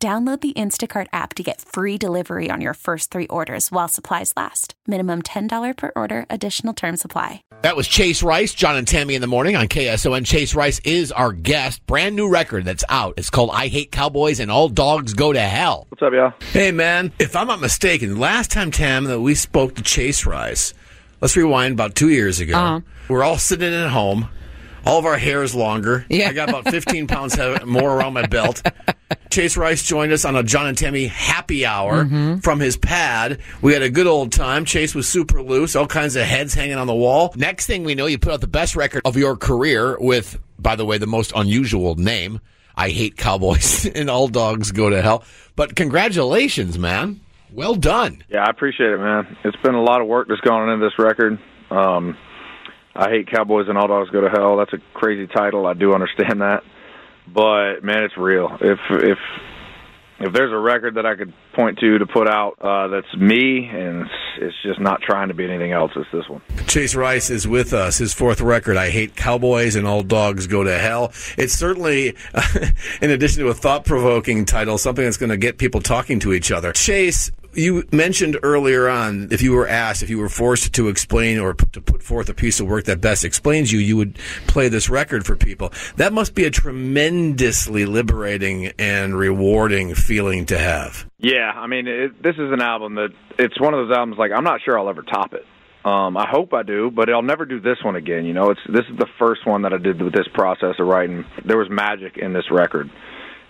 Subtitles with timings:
[0.00, 4.32] Download the Instacart app to get free delivery on your first three orders while supplies
[4.36, 4.74] last.
[4.86, 7.42] Minimum $10 per order, additional term supply.
[7.62, 10.24] That was Chase Rice, John and Tammy in the morning on KSON.
[10.24, 11.84] Chase Rice is our guest.
[11.88, 13.14] Brand new record that's out.
[13.16, 15.88] It's called I Hate Cowboys and All Dogs Go to Hell.
[15.88, 16.32] What's up, y'all?
[16.52, 17.10] Hey, man.
[17.18, 20.74] If I'm not mistaken, last time, Tam, that we spoke to Chase Rice,
[21.20, 22.56] let's rewind about two years ago.
[22.56, 22.80] Uh-huh.
[23.08, 24.28] We're all sitting at home.
[24.86, 26.06] All of our hair is longer.
[26.08, 26.28] Yeah.
[26.28, 28.62] I got about 15 pounds more around my belt.
[29.30, 32.38] Chase Rice joined us on a John and Tammy happy hour Mm-hmm.
[32.38, 33.40] from his pad.
[33.60, 34.64] We had a good old time.
[34.64, 37.32] Chase was super loose, all kinds of heads hanging on the wall.
[37.36, 40.76] Next thing we know, you put out the best record of your career with, by
[40.76, 42.40] the way, the most unusual name.
[42.76, 45.24] I hate cowboys and all dogs go to hell.
[45.56, 47.20] But congratulations, man.
[47.52, 48.22] Well done.
[48.28, 49.36] Yeah, I appreciate it, man.
[49.44, 51.38] It's been a lot of work that's gone into this record.
[51.70, 52.16] Um,
[52.98, 54.56] I hate Cowboys and All Dogs Go to Hell.
[54.56, 55.66] That's a crazy title.
[55.66, 56.64] I do understand that,
[57.32, 58.58] but man, it's real.
[58.60, 59.18] If if
[60.20, 63.68] if there's a record that I could point to to put out uh, that's me,
[63.68, 66.42] and it's, it's just not trying to be anything else, it's this one.
[66.66, 67.98] Chase Rice is with us.
[67.98, 71.12] His fourth record, I Hate Cowboys and All Dogs Go to Hell.
[71.36, 72.16] It's certainly,
[73.00, 76.32] in addition to a thought provoking title, something that's going to get people talking to
[76.32, 76.72] each other.
[76.72, 81.38] Chase, you mentioned earlier on if you were asked, if you were forced to explain
[81.38, 84.68] or to put forth a piece of work that best explains you, you would play
[84.68, 85.72] this record for people.
[85.96, 91.08] That must be a tremendously liberating and rewarding feeling to have.
[91.18, 94.30] Yeah, I mean, it, this is an album that it's one of those albums like
[94.34, 95.44] I'm not sure I'll ever top it.
[95.84, 98.24] Um, I hope I do, but I'll never do this one again.
[98.24, 100.86] You know, it's this is the first one that I did with this process of
[100.86, 101.24] writing.
[101.44, 102.90] There was magic in this record,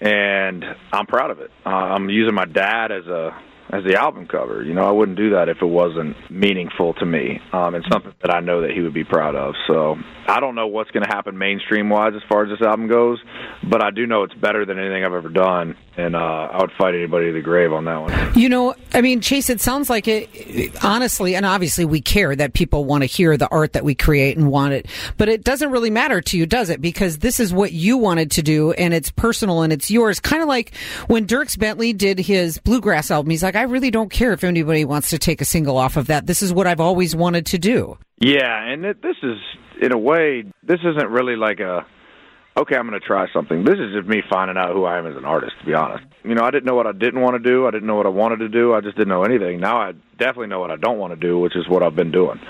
[0.00, 1.50] and I'm proud of it.
[1.66, 3.38] Uh, I'm using my dad as a
[3.72, 4.62] as the album cover.
[4.62, 7.40] You know, I wouldn't do that if it wasn't meaningful to me.
[7.52, 9.54] Um, and something that I know that he would be proud of.
[9.66, 9.96] So
[10.28, 13.18] I don't know what's going to happen mainstream wise as far as this album goes,
[13.68, 16.72] but I do know it's better than anything I've ever done, and uh, I would
[16.78, 18.32] fight anybody to the grave on that one.
[18.34, 22.54] You know, I mean, Chase, it sounds like it, honestly, and obviously we care that
[22.54, 24.86] people want to hear the art that we create and want it,
[25.18, 26.80] but it doesn't really matter to you, does it?
[26.80, 30.18] Because this is what you wanted to do and it's personal and it's yours.
[30.20, 30.74] Kind of like
[31.08, 34.84] when Dierks Bentley did his bluegrass album, he's like, I really don't care if anybody
[34.84, 36.26] wants to take a single off of that.
[36.26, 37.98] This is what I've always wanted to do.
[38.18, 39.38] Yeah, and it, this is
[39.80, 41.84] in a way, this isn't really like a
[42.56, 43.64] okay, I'm going to try something.
[43.64, 45.52] This is just me finding out who I am as an artist.
[45.60, 47.66] To be honest, you know, I didn't know what I didn't want to do.
[47.66, 48.74] I didn't know what I wanted to do.
[48.74, 49.60] I just didn't know anything.
[49.60, 52.12] Now I definitely know what I don't want to do, which is what I've been
[52.12, 52.40] doing.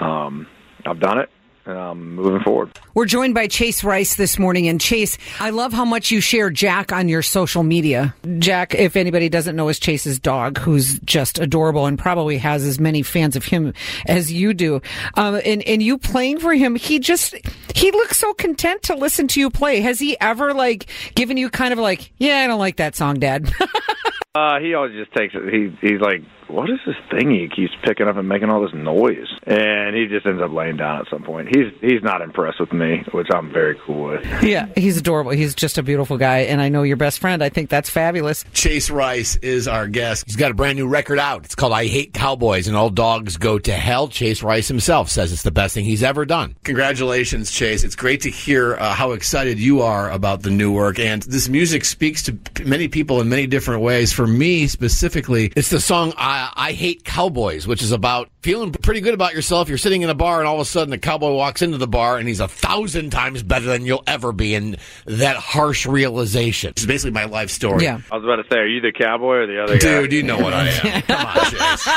[0.00, 0.46] Um,
[0.86, 1.28] I've done it,
[1.66, 2.78] and I'm moving forward.
[2.94, 4.68] We're joined by Chase Rice this morning.
[4.68, 8.14] And Chase, I love how much you share Jack on your social media.
[8.38, 12.80] Jack, if anybody doesn't know, is Chase's dog, who's just adorable and probably has as
[12.80, 13.74] many fans of him
[14.06, 14.80] as you do.
[15.14, 17.34] Um, and, and you playing for him, he just,
[17.78, 19.80] he looks so content to listen to you play.
[19.80, 23.20] Has he ever like given you kind of like, yeah, I don't like that song,
[23.20, 23.52] dad?
[24.38, 25.52] Uh, he always just takes it.
[25.52, 28.72] He he's like, what is this thing he keeps picking up and making all this
[28.72, 29.26] noise?
[29.46, 31.48] And he just ends up laying down at some point.
[31.48, 34.42] He's he's not impressed with me, which I'm very cool with.
[34.42, 35.32] yeah, he's adorable.
[35.32, 36.38] He's just a beautiful guy.
[36.40, 37.42] And I know your best friend.
[37.42, 38.44] I think that's fabulous.
[38.52, 40.24] Chase Rice is our guest.
[40.26, 41.44] He's got a brand new record out.
[41.44, 44.06] It's called I Hate Cowboys and All Dogs Go to Hell.
[44.08, 46.54] Chase Rice himself says it's the best thing he's ever done.
[46.64, 47.82] Congratulations, Chase.
[47.82, 50.98] It's great to hear uh, how excited you are about the new work.
[51.00, 54.12] And this music speaks to p- many people in many different ways.
[54.12, 59.00] For me specifically, it's the song I, I Hate Cowboys, which is about feeling pretty
[59.00, 59.68] good about yourself.
[59.68, 61.88] You're sitting in a bar and all of a sudden a cowboy walks into the
[61.88, 64.54] bar and he's a thousand times better than you'll ever be.
[64.54, 66.70] And that harsh realization.
[66.70, 67.84] It's basically my life story.
[67.84, 68.00] Yeah.
[68.10, 70.00] I was about to say, are you the cowboy or the other guy?
[70.00, 71.02] Dude, you know what I am.
[71.08, 71.88] Come on, Chase.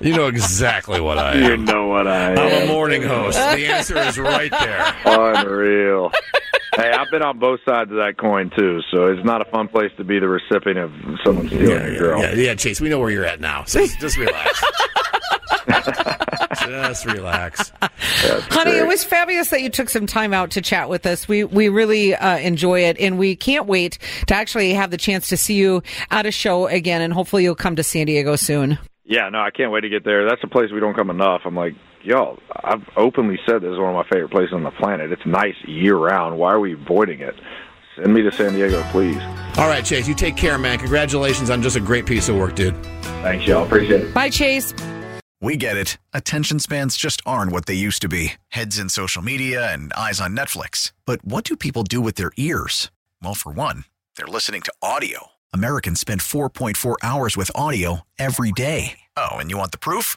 [0.00, 1.42] you know exactly what I am.
[1.42, 2.38] You know what I am.
[2.38, 2.68] I'm am.
[2.68, 3.38] a morning host.
[3.38, 4.94] The answer is right there.
[5.04, 6.12] Unreal.
[6.76, 9.68] Hey, I've been on both sides of that coin too, so it's not a fun
[9.68, 10.92] place to be the recipient of
[11.24, 12.20] someone stealing Yeah, your yeah, girl.
[12.20, 13.64] yeah, yeah, Chase, we know where you're at now.
[13.64, 14.62] So just, just relax.
[16.60, 17.72] just relax.
[18.50, 21.26] Honey, it was fabulous that you took some time out to chat with us.
[21.28, 25.28] We we really uh, enjoy it, and we can't wait to actually have the chance
[25.28, 28.78] to see you at a show again, and hopefully you'll come to San Diego soon.
[29.04, 30.28] Yeah, no, I can't wait to get there.
[30.28, 31.42] That's a place we don't come enough.
[31.44, 31.74] I'm like,
[32.04, 35.10] y'all, I've openly said this is one of my favorite places on the planet.
[35.12, 36.38] It's nice year round.
[36.38, 37.34] Why are we avoiding it?
[37.96, 39.20] Send me to San Diego, please.
[39.56, 40.78] All right, Chase, you take care, man.
[40.78, 42.76] Congratulations on just a great piece of work, dude.
[43.22, 43.64] Thanks, y'all.
[43.64, 44.14] Appreciate it.
[44.14, 44.74] Bye, Chase.
[45.40, 45.98] We get it.
[46.12, 50.20] Attention spans just aren't what they used to be heads in social media and eyes
[50.20, 50.92] on Netflix.
[51.04, 52.90] But what do people do with their ears?
[53.22, 53.84] Well, for one,
[54.16, 55.28] they're listening to audio.
[55.52, 59.00] Americans spend 4.4 hours with audio every day.
[59.16, 60.16] Oh, and you want the proof?